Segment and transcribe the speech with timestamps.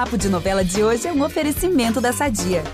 [0.00, 2.64] Papo de Novela de hoje é um oferecimento da Sadia.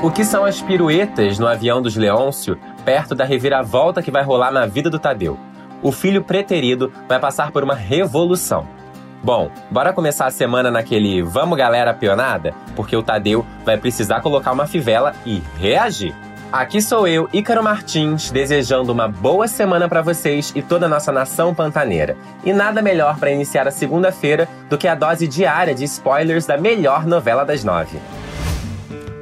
[0.00, 4.52] O que são as piruetas no avião dos Leôncio, perto da reviravolta que vai rolar
[4.52, 5.36] na vida do Tadeu?
[5.82, 8.64] O filho preterido vai passar por uma revolução.
[9.20, 12.54] Bom, bora começar a semana naquele vamos galera pionada?
[12.76, 16.14] Porque o Tadeu vai precisar colocar uma fivela e reagir.
[16.50, 21.12] Aqui sou eu, Ícaro Martins, desejando uma boa semana para vocês e toda a nossa
[21.12, 22.16] nação pantaneira.
[22.42, 26.56] E nada melhor para iniciar a segunda-feira do que a dose diária de spoilers da
[26.56, 27.98] melhor novela das nove.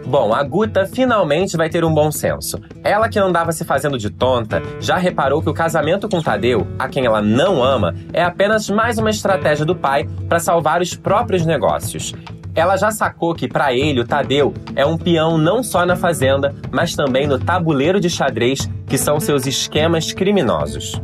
[0.07, 2.61] Bom, a Guta finalmente vai ter um bom senso.
[2.85, 6.89] Ela que andava se fazendo de tonta, já reparou que o casamento com Tadeu, a
[6.89, 11.45] quem ela não ama, é apenas mais uma estratégia do pai para salvar os próprios
[11.45, 12.15] negócios.
[12.57, 16.55] Ela já sacou que para ele o Tadeu é um peão não só na fazenda,
[16.73, 20.99] mas também no tabuleiro de xadrez, que são seus esquemas criminosos.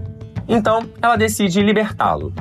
[0.49, 2.33] Então, ela decide libertá-lo.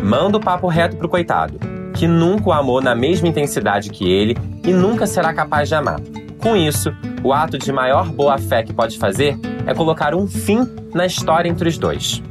[0.00, 1.58] Manda o papo reto pro coitado,
[1.94, 6.00] que nunca o amou na mesma intensidade que ele e nunca será capaz de amar.
[6.38, 6.94] Com isso,
[7.24, 10.60] o ato de maior boa-fé que pode fazer é colocar um fim
[10.94, 12.22] na história entre os dois.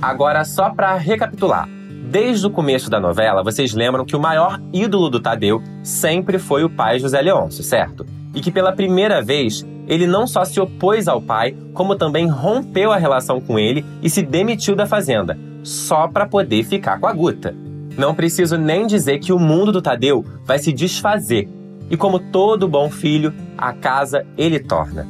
[0.00, 1.68] Agora, só para recapitular.
[2.10, 6.64] Desde o começo da novela, vocês lembram que o maior ídolo do Tadeu sempre foi
[6.64, 8.06] o pai José Leôncio, certo?
[8.34, 12.92] E que pela primeira vez ele não só se opôs ao pai, como também rompeu
[12.92, 17.12] a relação com ele e se demitiu da fazenda, só para poder ficar com a
[17.12, 17.54] Guta.
[17.98, 21.46] Não preciso nem dizer que o mundo do Tadeu vai se desfazer.
[21.90, 25.06] E como todo bom filho, a casa ele torna.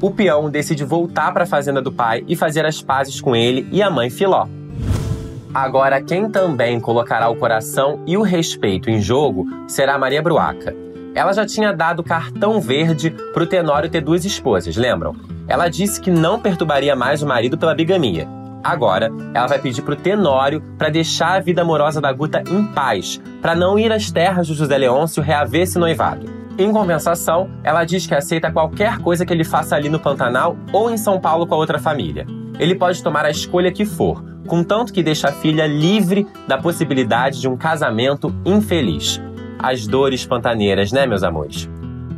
[0.00, 3.66] O peão decide voltar para a fazenda do pai e fazer as pazes com ele
[3.72, 4.46] e a mãe Filó.
[5.56, 10.76] Agora, quem também colocará o coração e o respeito em jogo será Maria Bruaca.
[11.14, 15.16] Ela já tinha dado cartão verde para o Tenório ter duas esposas, lembram?
[15.48, 18.28] Ela disse que não perturbaria mais o marido pela bigamia.
[18.62, 22.62] Agora, ela vai pedir para o Tenório para deixar a vida amorosa da Guta em
[22.62, 26.26] paz, para não ir às terras do José Leôncio reaver esse noivado.
[26.58, 30.90] Em compensação, ela diz que aceita qualquer coisa que ele faça ali no Pantanal ou
[30.90, 32.26] em São Paulo com a outra família.
[32.58, 37.40] Ele pode tomar a escolha que for, contanto que deixe a filha livre da possibilidade
[37.40, 39.20] de um casamento infeliz.
[39.58, 41.68] As dores pantaneiras, né, meus amores?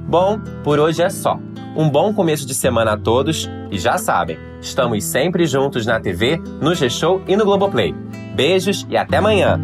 [0.06, 1.39] Bom, por hoje é só.
[1.77, 6.41] Um bom começo de semana a todos e já sabem, estamos sempre juntos na TV,
[6.61, 7.94] no G-Show e no Globoplay.
[8.34, 9.60] Beijos e até amanhã!